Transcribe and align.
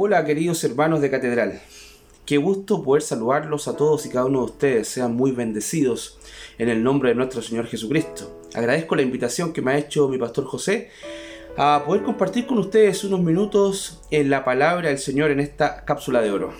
Hola 0.00 0.24
queridos 0.24 0.62
hermanos 0.62 1.00
de 1.00 1.10
Catedral. 1.10 1.60
Qué 2.24 2.36
gusto 2.36 2.84
poder 2.84 3.02
saludarlos 3.02 3.66
a 3.66 3.74
todos 3.74 4.06
y 4.06 4.08
cada 4.08 4.26
uno 4.26 4.38
de 4.38 4.44
ustedes. 4.44 4.86
Sean 4.86 5.16
muy 5.16 5.32
bendecidos 5.32 6.20
en 6.56 6.68
el 6.68 6.84
nombre 6.84 7.08
de 7.08 7.16
nuestro 7.16 7.42
Señor 7.42 7.66
Jesucristo. 7.66 8.40
Agradezco 8.54 8.94
la 8.94 9.02
invitación 9.02 9.52
que 9.52 9.60
me 9.60 9.72
ha 9.72 9.76
hecho 9.76 10.08
mi 10.08 10.16
pastor 10.16 10.44
José 10.44 10.90
a 11.56 11.82
poder 11.84 12.04
compartir 12.04 12.46
con 12.46 12.58
ustedes 12.58 13.02
unos 13.02 13.24
minutos 13.24 14.00
en 14.12 14.30
la 14.30 14.44
palabra 14.44 14.90
del 14.90 14.98
Señor 14.98 15.32
en 15.32 15.40
esta 15.40 15.84
cápsula 15.84 16.22
de 16.22 16.30
oro. 16.30 16.52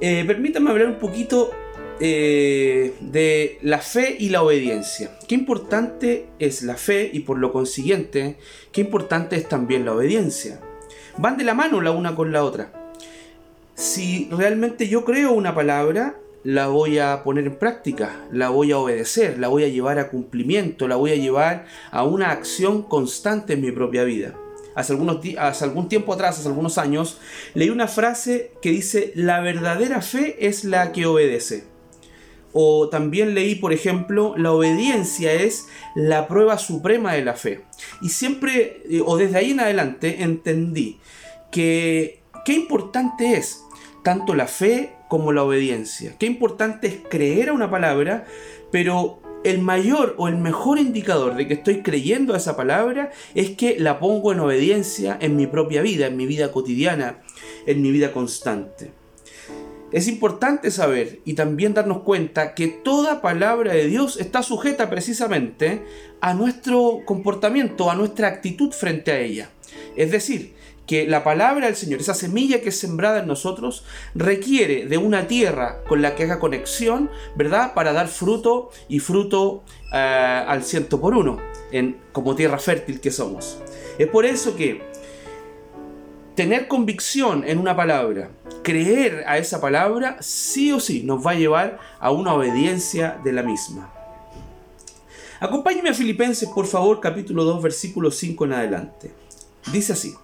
Eh, 0.00 0.22
permítanme 0.28 0.70
hablar 0.70 0.86
un 0.86 1.00
poquito 1.00 1.50
eh, 1.98 2.94
de 3.00 3.58
la 3.62 3.80
fe 3.80 4.14
y 4.16 4.28
la 4.28 4.44
obediencia. 4.44 5.18
Qué 5.26 5.34
importante 5.34 6.28
es 6.38 6.62
la 6.62 6.76
fe 6.76 7.10
y 7.12 7.18
por 7.20 7.36
lo 7.36 7.50
consiguiente, 7.50 8.36
qué 8.70 8.80
importante 8.80 9.34
es 9.34 9.48
también 9.48 9.84
la 9.84 9.94
obediencia 9.94 10.60
van 11.18 11.36
de 11.36 11.44
la 11.44 11.54
mano 11.54 11.80
la 11.80 11.90
una 11.90 12.14
con 12.14 12.32
la 12.32 12.44
otra. 12.44 12.70
Si 13.74 14.28
realmente 14.30 14.88
yo 14.88 15.04
creo 15.04 15.32
una 15.32 15.54
palabra, 15.54 16.16
la 16.44 16.68
voy 16.68 16.98
a 16.98 17.22
poner 17.24 17.46
en 17.46 17.56
práctica, 17.56 18.20
la 18.30 18.50
voy 18.50 18.72
a 18.72 18.78
obedecer, 18.78 19.38
la 19.38 19.48
voy 19.48 19.64
a 19.64 19.68
llevar 19.68 19.98
a 19.98 20.10
cumplimiento, 20.10 20.86
la 20.86 20.96
voy 20.96 21.12
a 21.12 21.16
llevar 21.16 21.66
a 21.90 22.04
una 22.04 22.30
acción 22.30 22.82
constante 22.82 23.54
en 23.54 23.62
mi 23.62 23.72
propia 23.72 24.04
vida. 24.04 24.34
Hace, 24.74 24.92
algunos 24.92 25.20
hace 25.38 25.64
algún 25.64 25.88
tiempo 25.88 26.12
atrás, 26.12 26.38
hace 26.38 26.48
algunos 26.48 26.78
años, 26.78 27.18
leí 27.54 27.70
una 27.70 27.88
frase 27.88 28.52
que 28.60 28.70
dice, 28.70 29.12
la 29.14 29.40
verdadera 29.40 30.02
fe 30.02 30.46
es 30.46 30.64
la 30.64 30.92
que 30.92 31.06
obedece. 31.06 31.73
O 32.54 32.88
también 32.88 33.34
leí, 33.34 33.56
por 33.56 33.72
ejemplo, 33.72 34.34
la 34.38 34.52
obediencia 34.52 35.32
es 35.32 35.66
la 35.94 36.28
prueba 36.28 36.56
suprema 36.56 37.12
de 37.12 37.24
la 37.24 37.34
fe. 37.34 37.64
Y 38.00 38.08
siempre, 38.10 38.80
eh, 38.88 39.02
o 39.04 39.16
desde 39.16 39.38
ahí 39.38 39.50
en 39.50 39.60
adelante, 39.60 40.22
entendí 40.22 41.00
que 41.50 42.22
qué 42.44 42.52
importante 42.54 43.34
es 43.34 43.60
tanto 44.04 44.34
la 44.34 44.46
fe 44.46 44.92
como 45.08 45.32
la 45.32 45.42
obediencia. 45.42 46.14
Qué 46.18 46.26
importante 46.26 46.86
es 46.86 46.96
creer 47.08 47.48
a 47.48 47.52
una 47.52 47.70
palabra, 47.70 48.24
pero 48.70 49.20
el 49.44 49.60
mayor 49.60 50.14
o 50.16 50.28
el 50.28 50.36
mejor 50.36 50.78
indicador 50.78 51.36
de 51.36 51.46
que 51.46 51.54
estoy 51.54 51.82
creyendo 51.82 52.34
a 52.34 52.38
esa 52.38 52.56
palabra 52.56 53.10
es 53.34 53.50
que 53.50 53.78
la 53.78 53.98
pongo 53.98 54.32
en 54.32 54.40
obediencia 54.40 55.16
en 55.20 55.36
mi 55.36 55.46
propia 55.46 55.82
vida, 55.82 56.06
en 56.06 56.16
mi 56.16 56.26
vida 56.26 56.50
cotidiana, 56.50 57.20
en 57.66 57.82
mi 57.82 57.90
vida 57.90 58.12
constante. 58.12 59.03
Es 59.94 60.08
importante 60.08 60.72
saber 60.72 61.20
y 61.24 61.34
también 61.34 61.72
darnos 61.72 62.02
cuenta 62.02 62.54
que 62.54 62.66
toda 62.66 63.22
palabra 63.22 63.72
de 63.74 63.86
Dios 63.86 64.16
está 64.16 64.42
sujeta 64.42 64.90
precisamente 64.90 65.84
a 66.20 66.34
nuestro 66.34 67.02
comportamiento, 67.04 67.88
a 67.88 67.94
nuestra 67.94 68.26
actitud 68.26 68.72
frente 68.72 69.12
a 69.12 69.20
ella. 69.20 69.50
Es 69.94 70.10
decir, 70.10 70.52
que 70.88 71.06
la 71.06 71.22
palabra 71.22 71.66
del 71.66 71.76
Señor, 71.76 72.00
esa 72.00 72.14
semilla 72.14 72.60
que 72.60 72.70
es 72.70 72.80
sembrada 72.80 73.20
en 73.20 73.28
nosotros, 73.28 73.84
requiere 74.16 74.86
de 74.86 74.98
una 74.98 75.28
tierra 75.28 75.84
con 75.86 76.02
la 76.02 76.16
que 76.16 76.24
haga 76.24 76.40
conexión, 76.40 77.08
¿verdad? 77.36 77.72
Para 77.72 77.92
dar 77.92 78.08
fruto 78.08 78.70
y 78.88 78.98
fruto 78.98 79.62
eh, 79.92 79.96
al 79.96 80.64
ciento 80.64 81.00
por 81.00 81.14
uno, 81.14 81.38
en, 81.70 81.98
como 82.10 82.34
tierra 82.34 82.58
fértil 82.58 83.00
que 83.00 83.12
somos. 83.12 83.58
Es 83.96 84.08
por 84.08 84.26
eso 84.26 84.56
que 84.56 84.82
tener 86.34 86.66
convicción 86.66 87.44
en 87.46 87.58
una 87.58 87.76
palabra, 87.76 88.30
creer 88.62 89.24
a 89.26 89.38
esa 89.38 89.60
palabra, 89.60 90.16
sí 90.20 90.72
o 90.72 90.80
sí 90.80 91.02
nos 91.04 91.24
va 91.24 91.32
a 91.32 91.36
llevar 91.36 91.78
a 92.00 92.10
una 92.10 92.34
obediencia 92.34 93.20
de 93.22 93.32
la 93.32 93.42
misma. 93.42 93.92
Acompáñeme 95.40 95.90
a 95.90 95.94
Filipenses, 95.94 96.48
por 96.48 96.66
favor, 96.66 97.00
capítulo 97.00 97.44
2, 97.44 97.62
versículo 97.62 98.10
5 98.10 98.44
en 98.46 98.52
adelante. 98.52 99.12
Dice 99.72 99.92
así, 99.92 100.14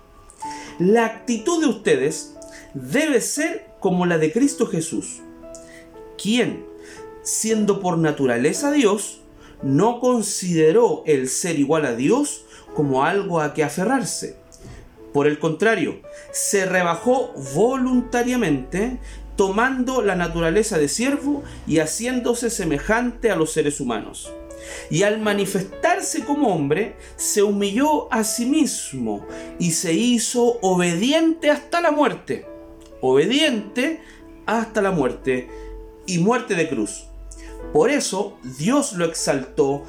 la 0.78 1.06
actitud 1.06 1.60
de 1.60 1.68
ustedes 1.68 2.34
debe 2.74 3.20
ser 3.20 3.70
como 3.78 4.06
la 4.06 4.18
de 4.18 4.32
Cristo 4.32 4.66
Jesús, 4.66 5.20
quien, 6.20 6.66
siendo 7.22 7.80
por 7.80 7.98
naturaleza 7.98 8.72
Dios, 8.72 9.20
no 9.62 10.00
consideró 10.00 11.02
el 11.06 11.28
ser 11.28 11.58
igual 11.58 11.84
a 11.84 11.94
Dios 11.94 12.44
como 12.74 13.04
algo 13.04 13.40
a 13.40 13.52
que 13.52 13.62
aferrarse 13.62 14.39
por 15.12 15.26
el 15.26 15.38
contrario, 15.38 16.00
se 16.32 16.66
rebajó 16.66 17.32
voluntariamente, 17.54 18.98
tomando 19.36 20.02
la 20.02 20.14
naturaleza 20.14 20.78
de 20.78 20.88
siervo 20.88 21.42
y 21.66 21.78
haciéndose 21.78 22.50
semejante 22.50 23.30
a 23.30 23.36
los 23.36 23.52
seres 23.52 23.80
humanos. 23.80 24.32
Y 24.90 25.02
al 25.02 25.20
manifestarse 25.20 26.24
como 26.24 26.54
hombre, 26.54 26.96
se 27.16 27.42
humilló 27.42 28.12
a 28.12 28.24
sí 28.24 28.46
mismo 28.46 29.26
y 29.58 29.72
se 29.72 29.94
hizo 29.94 30.58
obediente 30.60 31.50
hasta 31.50 31.80
la 31.80 31.90
muerte. 31.90 32.46
Obediente 33.00 34.02
hasta 34.46 34.82
la 34.82 34.90
muerte 34.90 35.48
y 36.06 36.18
muerte 36.18 36.54
de 36.54 36.68
cruz. 36.68 37.06
Por 37.72 37.90
eso 37.90 38.38
Dios 38.58 38.92
lo 38.92 39.04
exaltó 39.04 39.84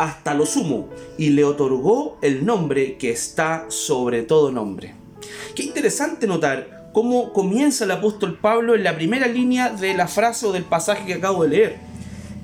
hasta 0.00 0.32
lo 0.32 0.46
sumo 0.46 0.88
y 1.18 1.28
le 1.28 1.44
otorgó 1.44 2.18
el 2.22 2.46
nombre 2.46 2.96
que 2.96 3.10
está 3.10 3.66
sobre 3.68 4.22
todo 4.22 4.50
nombre. 4.50 4.94
Qué 5.54 5.62
interesante 5.62 6.26
notar 6.26 6.88
cómo 6.94 7.34
comienza 7.34 7.84
el 7.84 7.90
apóstol 7.90 8.38
Pablo 8.38 8.74
en 8.74 8.82
la 8.82 8.96
primera 8.96 9.26
línea 9.26 9.68
de 9.68 9.92
la 9.92 10.08
frase 10.08 10.46
o 10.46 10.52
del 10.52 10.64
pasaje 10.64 11.04
que 11.04 11.14
acabo 11.14 11.42
de 11.42 11.50
leer. 11.50 11.78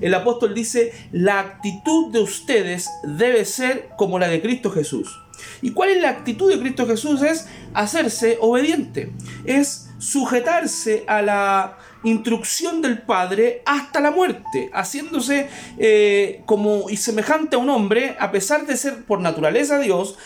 El 0.03 0.13
apóstol 0.13 0.53
dice, 0.53 0.93
la 1.13 1.41
actitud 1.41 2.13
de 2.13 2.21
ustedes 2.21 2.91
debe 3.05 3.47
ser 3.47 3.89
como 3.97 4.19
la 4.19 4.29
de 4.29 4.43
Cristo 4.43 4.71
Jesús. 4.71 5.19
¿Y 5.63 5.71
cuál 5.71 5.89
es 5.89 6.03
la 6.03 6.11
actitud 6.11 6.53
de 6.53 6.61
Cristo 6.61 6.87
Jesús? 6.87 7.23
Es 7.23 7.49
hacerse 7.73 8.37
obediente, 8.39 9.13
es 9.47 9.89
sujetarse 9.99 11.05
a 11.07 11.23
la 11.23 11.79
instrucción 12.07 12.83
del 12.83 13.03
Padre 13.03 13.63
hasta 13.67 14.01
la 14.01 14.11
muerte, 14.11 14.71
haciéndose 14.73 15.49
eh, 15.79 16.43
como 16.47 16.89
y 16.89 16.97
semejante 16.97 17.57
a 17.57 17.59
un 17.59 17.71
hombre, 17.71 18.17
a 18.19 18.31
pesar 18.31 18.67
de 18.67 18.77
ser 18.77 19.05
por 19.05 19.21
naturaleza 19.21 19.79
Dios, 19.79 20.17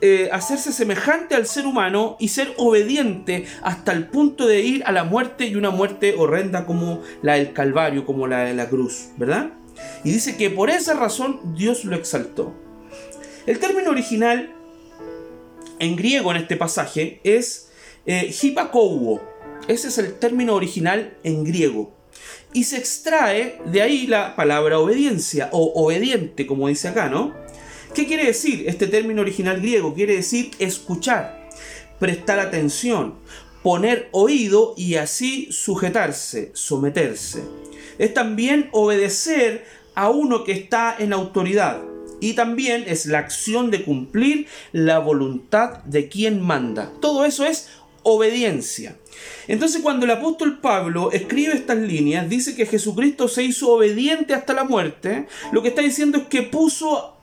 eh, 0.00 0.28
hacerse 0.32 0.72
semejante 0.72 1.34
al 1.34 1.46
ser 1.46 1.66
humano 1.66 2.16
y 2.18 2.28
ser 2.28 2.52
obediente 2.58 3.46
hasta 3.62 3.92
el 3.92 4.08
punto 4.08 4.46
de 4.46 4.60
ir 4.60 4.82
a 4.84 4.92
la 4.92 5.04
muerte 5.04 5.46
y 5.46 5.54
una 5.56 5.70
muerte 5.70 6.14
horrenda 6.18 6.66
como 6.66 7.00
la 7.22 7.34
del 7.34 7.52
Calvario, 7.52 8.04
como 8.04 8.26
la 8.26 8.40
de 8.40 8.54
la 8.54 8.68
cruz, 8.68 9.10
¿verdad? 9.16 9.52
Y 10.02 10.10
dice 10.10 10.36
que 10.36 10.50
por 10.50 10.68
esa 10.68 10.94
razón 10.94 11.54
Dios 11.54 11.84
lo 11.84 11.96
exaltó. 11.96 12.54
El 13.46 13.58
término 13.58 13.90
original 13.90 14.52
en 15.78 15.96
griego 15.96 16.30
en 16.32 16.38
este 16.38 16.56
pasaje 16.56 17.20
es 17.24 17.70
eh, 18.06 18.32
ese 19.68 19.88
es 19.88 19.98
el 19.98 20.14
término 20.14 20.54
original 20.54 21.16
en 21.22 21.44
griego. 21.44 21.94
Y 22.52 22.64
se 22.64 22.76
extrae 22.76 23.60
de 23.66 23.82
ahí 23.82 24.06
la 24.06 24.36
palabra 24.36 24.78
obediencia 24.78 25.48
o 25.52 25.72
obediente, 25.84 26.46
como 26.46 26.68
dice 26.68 26.88
acá, 26.88 27.08
¿no? 27.08 27.34
¿Qué 27.94 28.06
quiere 28.06 28.26
decir 28.26 28.64
este 28.66 28.86
término 28.86 29.22
original 29.22 29.60
griego? 29.60 29.94
Quiere 29.94 30.16
decir 30.16 30.50
escuchar, 30.58 31.48
prestar 31.98 32.38
atención, 32.38 33.14
poner 33.62 34.08
oído 34.12 34.74
y 34.76 34.96
así 34.96 35.48
sujetarse, 35.50 36.50
someterse. 36.54 37.42
Es 37.98 38.12
también 38.12 38.68
obedecer 38.72 39.64
a 39.94 40.10
uno 40.10 40.44
que 40.44 40.52
está 40.52 40.96
en 40.98 41.12
autoridad. 41.12 41.82
Y 42.20 42.34
también 42.34 42.84
es 42.86 43.06
la 43.06 43.18
acción 43.18 43.70
de 43.70 43.84
cumplir 43.84 44.46
la 44.72 44.98
voluntad 44.98 45.84
de 45.84 46.08
quien 46.08 46.40
manda. 46.40 46.92
Todo 47.00 47.24
eso 47.24 47.44
es 47.44 47.68
obediencia. 48.04 48.96
Entonces 49.48 49.82
cuando 49.82 50.06
el 50.06 50.12
apóstol 50.12 50.60
Pablo 50.60 51.10
escribe 51.12 51.54
estas 51.54 51.78
líneas, 51.78 52.28
dice 52.28 52.54
que 52.54 52.66
Jesucristo 52.66 53.26
se 53.26 53.42
hizo 53.42 53.72
obediente 53.72 54.34
hasta 54.34 54.54
la 54.54 54.64
muerte, 54.64 55.26
lo 55.52 55.62
que 55.62 55.68
está 55.68 55.82
diciendo 55.82 56.18
es 56.18 56.24
que 56.24 56.42
puso 56.42 57.14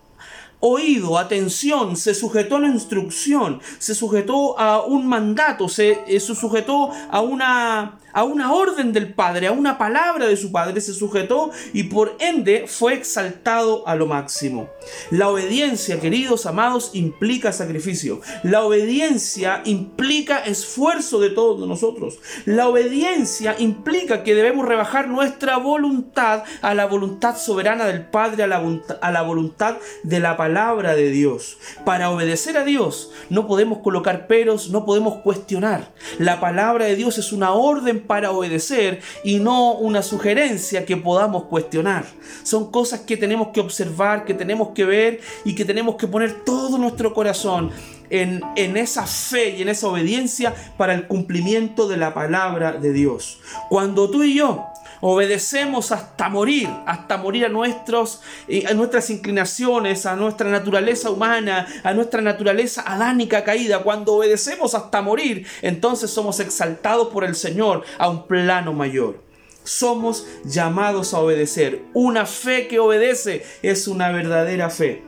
oído, 0.61 1.17
atención, 1.17 1.97
se 1.97 2.13
sujetó 2.13 2.57
a 2.57 2.59
la 2.59 2.67
instrucción, 2.67 3.59
se 3.79 3.95
sujetó 3.95 4.57
a 4.59 4.83
un 4.85 5.07
mandato, 5.07 5.67
se, 5.67 5.99
eh, 6.07 6.19
se 6.19 6.35
sujetó 6.35 6.91
a 7.09 7.19
una, 7.19 7.99
a 8.13 8.23
una 8.23 8.53
orden 8.53 8.93
del 8.93 9.13
Padre, 9.13 9.47
a 9.47 9.51
una 9.51 9.77
palabra 9.77 10.27
de 10.27 10.37
su 10.37 10.51
Padre, 10.51 10.81
se 10.81 10.93
sujetó 10.93 11.51
y 11.73 11.83
por 11.83 12.15
ende 12.19 12.65
fue 12.67 12.93
exaltado 12.93 13.87
a 13.87 13.95
lo 13.95 14.07
máximo. 14.07 14.69
La 15.09 15.29
obediencia, 15.29 15.99
queridos 15.99 16.45
amados, 16.45 16.91
implica 16.93 17.51
sacrificio. 17.51 18.21
La 18.43 18.63
obediencia 18.63 19.61
implica 19.65 20.39
esfuerzo 20.39 21.19
de 21.19 21.29
todos 21.29 21.67
nosotros. 21.67 22.19
La 22.45 22.67
obediencia 22.67 23.55
implica 23.59 24.23
que 24.23 24.35
debemos 24.35 24.65
rebajar 24.65 25.07
nuestra 25.07 25.57
voluntad 25.57 26.43
a 26.61 26.73
la 26.73 26.85
voluntad 26.85 27.37
soberana 27.37 27.85
del 27.85 28.05
Padre, 28.05 28.43
a 28.43 28.47
la, 28.47 28.63
a 29.01 29.11
la 29.11 29.21
voluntad 29.21 29.77
de 30.03 30.19
la 30.19 30.37
palabra 30.37 30.95
de 30.95 31.09
Dios. 31.09 31.57
Para 31.85 32.09
obedecer 32.09 32.57
a 32.57 32.63
Dios 32.63 33.11
no 33.29 33.47
podemos 33.47 33.79
colocar 33.79 34.27
peros, 34.27 34.69
no 34.69 34.85
podemos 34.85 35.19
cuestionar. 35.21 35.91
La 36.19 36.39
palabra 36.39 36.85
de 36.85 36.95
Dios 36.95 37.17
es 37.17 37.31
una 37.31 37.51
orden 37.51 38.00
para 38.01 38.31
obedecer 38.31 39.01
y 39.23 39.39
no 39.39 39.73
una 39.73 40.01
sugerencia 40.01 40.85
que 40.85 40.97
podamos 40.97 41.45
cuestionar. 41.45 42.05
Son 42.43 42.71
cosas 42.71 43.01
que 43.01 43.17
tenemos 43.17 43.49
que 43.49 43.59
observar, 43.59 44.25
que 44.25 44.33
tenemos 44.33 44.69
que 44.69 44.85
ver 44.85 45.19
y 45.45 45.55
que 45.55 45.65
tenemos 45.65 45.95
que 45.95 46.07
poner 46.07 46.43
todo 46.43 46.77
nuestro 46.77 47.13
corazón 47.13 47.71
en, 48.09 48.41
en, 48.55 48.77
esa 48.77 49.05
fe 49.05 49.57
y 49.57 49.61
en 49.61 49.69
esa 49.69 49.87
obediencia 49.87 50.53
para 50.77 50.93
el 50.93 51.07
cumplimiento 51.07 51.87
de 51.87 51.97
la 51.97 52.13
palabra 52.13 52.73
de 52.73 52.91
Dios. 52.91 53.39
Cuando 53.69 54.09
tú 54.09 54.23
y 54.23 54.35
yo 54.35 54.70
obedecemos 55.01 55.91
hasta 55.91 56.29
morir, 56.29 56.69
hasta 56.85 57.17
morir 57.17 57.45
a, 57.45 57.49
nuestros, 57.49 58.21
eh, 58.47 58.63
a 58.67 58.73
nuestras 58.73 59.09
inclinaciones, 59.09 60.05
a 60.05 60.15
nuestra 60.15 60.49
naturaleza 60.49 61.09
humana, 61.09 61.67
a 61.83 61.93
nuestra 61.93 62.21
naturaleza 62.21 62.83
adánica 62.85 63.43
caída. 63.43 63.83
Cuando 63.83 64.13
obedecemos 64.13 64.73
hasta 64.75 65.01
morir, 65.01 65.45
entonces 65.61 66.09
somos 66.11 66.39
exaltados 66.39 67.09
por 67.09 67.23
el 67.23 67.35
Señor 67.35 67.83
a 67.97 68.09
un 68.09 68.27
plano 68.27 68.73
mayor. 68.73 69.19
Somos 69.63 70.25
llamados 70.45 71.13
a 71.13 71.19
obedecer. 71.19 71.81
Una 71.93 72.25
fe 72.25 72.67
que 72.67 72.79
obedece 72.79 73.43
es 73.61 73.87
una 73.87 74.11
verdadera 74.11 74.69
fe. 74.69 75.03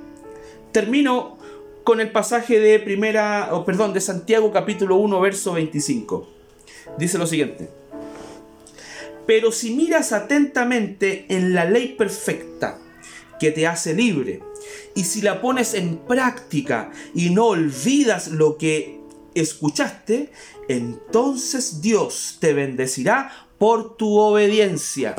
Termino 0.72 1.38
con 1.84 2.00
el 2.00 2.12
pasaje 2.12 2.60
de 2.60 2.80
primera, 2.80 3.50
o 3.51 3.66
perdón, 3.66 3.94
de 3.94 4.01
Santiago 4.01 4.51
capítulo 4.51 4.95
1 4.98 5.19
verso 5.22 5.54
25. 5.54 6.28
Dice 6.98 7.18
lo 7.18 7.28
siguiente: 7.28 7.82
pero 9.25 9.52
si 9.52 9.72
miras 9.72 10.12
atentamente 10.12 11.25
en 11.30 11.54
la 11.54 11.66
ley 11.66 11.96
perfecta 11.98 12.80
que 13.40 13.52
te 13.52 13.68
hace 13.68 13.94
libre, 13.94 14.42
y 14.96 15.04
si 15.04 15.22
la 15.22 15.42
pones 15.42 15.74
en 15.74 15.98
práctica 15.98 16.92
y 17.14 17.30
no 17.30 17.48
olvidas 17.48 18.30
lo 18.30 18.58
que 18.58 19.00
escuchaste, 19.34 20.31
entonces 20.68 21.81
Dios 21.81 22.38
te 22.40 22.54
bendecirá 22.54 23.31
por 23.58 23.98
tu 23.98 24.18
obediencia. 24.18 25.16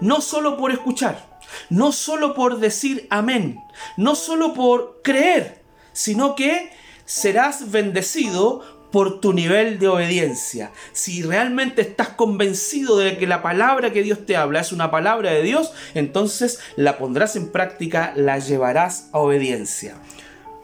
No 0.00 0.20
solo 0.20 0.56
por 0.56 0.72
escuchar, 0.72 1.40
no 1.70 1.92
solo 1.92 2.34
por 2.34 2.58
decir 2.58 3.06
amén, 3.10 3.60
no 3.96 4.14
solo 4.14 4.54
por 4.54 5.00
creer, 5.02 5.62
sino 5.92 6.34
que 6.34 6.70
serás 7.04 7.70
bendecido 7.70 8.62
por 8.94 9.18
tu 9.18 9.32
nivel 9.32 9.80
de 9.80 9.88
obediencia. 9.88 10.70
Si 10.92 11.24
realmente 11.24 11.82
estás 11.82 12.10
convencido 12.10 12.96
de 12.96 13.18
que 13.18 13.26
la 13.26 13.42
palabra 13.42 13.92
que 13.92 14.04
Dios 14.04 14.24
te 14.24 14.36
habla 14.36 14.60
es 14.60 14.70
una 14.70 14.92
palabra 14.92 15.32
de 15.32 15.42
Dios, 15.42 15.72
entonces 15.94 16.60
la 16.76 16.96
pondrás 16.96 17.34
en 17.34 17.50
práctica, 17.50 18.12
la 18.14 18.38
llevarás 18.38 19.08
a 19.10 19.18
obediencia. 19.18 19.96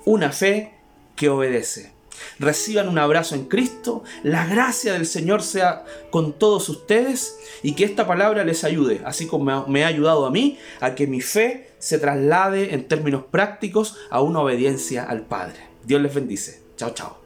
Una 0.05 0.31
fe 0.31 0.75
que 1.17 1.29
obedece. 1.29 1.91
Reciban 2.38 2.88
un 2.88 3.00
abrazo 3.00 3.35
en 3.35 3.47
Cristo, 3.47 4.05
la 4.23 4.47
gracia 4.47 4.93
del 4.93 5.06
Señor 5.06 5.43
sea 5.43 5.85
con 6.11 6.33
todos 6.33 6.69
ustedes 6.69 7.37
y 7.65 7.73
que 7.73 7.83
esta 7.83 8.06
palabra 8.06 8.44
les 8.44 8.62
ayude, 8.62 9.00
así 9.05 9.26
como 9.26 9.67
me 9.67 9.83
ha 9.83 9.88
ayudado 9.88 10.25
a 10.25 10.31
mí, 10.31 10.56
a 10.79 10.94
que 10.94 11.09
mi 11.09 11.21
fe 11.21 11.73
se 11.81 11.99
traslade 11.99 12.75
en 12.75 12.87
términos 12.87 13.25
prácticos 13.29 13.97
a 14.09 14.21
una 14.21 14.38
obediencia 14.38 15.03
al 15.03 15.23
Padre. 15.23 15.59
Dios 15.85 16.00
les 16.00 16.15
bendice. 16.15 16.62
Chao, 16.76 16.91
chao. 16.91 17.20